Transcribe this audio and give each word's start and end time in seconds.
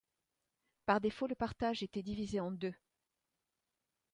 Par 0.87 0.99
défaut 0.99 1.27
le 1.27 1.35
partage 1.35 1.83
était 1.83 2.01
divisé 2.01 2.39
en 2.39 2.49
deux. 2.51 2.73